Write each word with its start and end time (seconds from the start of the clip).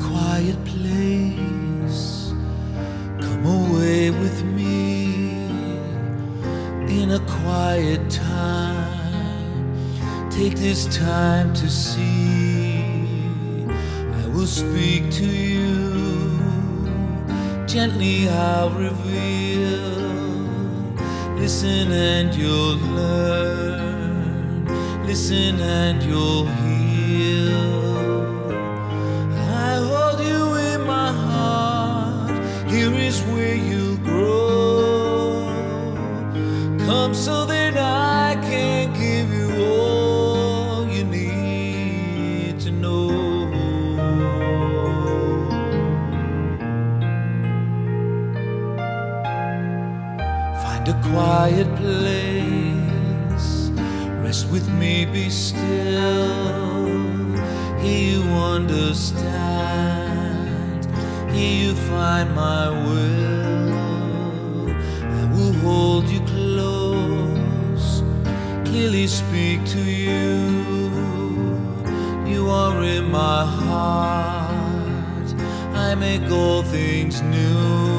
quiet 0.00 0.56
place. 0.64 2.32
Come 3.20 3.46
away 3.46 4.10
with 4.10 4.44
me 4.44 5.46
in 6.88 7.12
a 7.12 7.20
quiet 7.40 8.10
time. 8.10 8.96
Take 10.30 10.56
this 10.56 10.86
time 10.96 11.52
to 11.54 11.68
see. 11.68 12.84
I 13.68 14.28
will 14.28 14.46
speak 14.46 15.10
to 15.12 15.26
you. 15.26 16.38
Gently, 17.66 18.28
I'll 18.28 18.70
reveal. 18.70 19.96
Listen 21.36 21.92
and 21.92 22.34
you'll 22.34 22.76
learn. 22.76 24.64
Listen 25.06 25.60
and 25.60 26.02
you'll 26.02 26.46
heal. 26.46 27.85
Here 32.68 32.92
is 32.92 33.22
where 33.32 33.54
you 33.54 33.96
grow. 33.98 35.46
Come 36.86 37.14
so 37.14 37.46
that 37.46 37.76
I 37.76 38.34
can 38.42 38.92
give 38.92 39.28
you 39.32 39.48
all 39.64 40.88
you 40.88 41.04
need 41.04 42.60
to 42.60 42.70
know. 42.70 43.08
Find 50.62 50.88
a 50.88 50.96
quiet 51.10 51.68
place, 51.76 53.70
rest 54.24 54.50
with 54.50 54.68
me, 54.68 55.04
be 55.06 55.30
still. 55.30 56.86
Here 57.80 58.18
you 58.18 58.22
understand, 58.56 60.25
here 61.32 61.68
you 61.68 61.74
find 61.74 62.34
my 62.34 62.70
will. 62.70 64.70
I 65.20 65.24
will 65.32 65.52
hold 65.64 66.08
you 66.08 66.20
close, 66.20 68.02
clearly 68.64 69.06
speak 69.06 69.64
to 69.66 69.80
you. 69.80 70.90
You 72.26 72.50
are 72.50 72.82
in 72.82 73.10
my 73.10 73.44
heart, 73.44 75.34
I 75.74 75.94
make 75.94 76.30
all 76.30 76.62
things 76.62 77.22
new. 77.22 77.95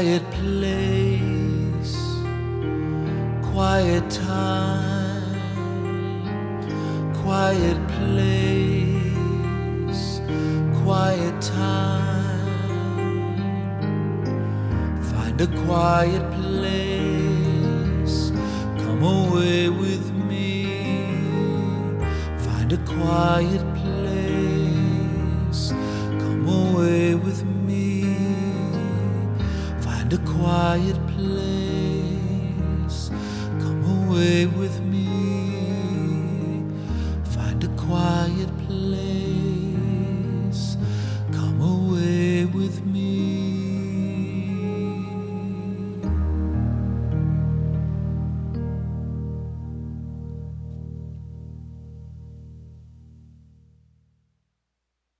Quiet 0.00 0.30
place, 0.30 1.94
quiet 3.52 4.08
time, 4.08 5.34
quiet 7.22 7.78
place, 7.96 9.02
quiet 10.82 11.42
time. 11.42 12.48
Find 15.12 15.38
a 15.38 15.46
quiet 15.66 16.24
place, 16.32 18.16
come 18.78 19.02
away 19.02 19.68
with 19.68 20.10
me. 20.30 20.64
Find 22.38 22.72
a 22.72 22.78
quiet 22.96 23.64
place, 23.74 24.19
find 30.10 30.12
a 30.12 30.32
quiet 30.32 30.96
place. 31.08 33.10
Come 33.60 34.08
away 34.08 34.46
with 34.46 34.80
me. 34.80 35.49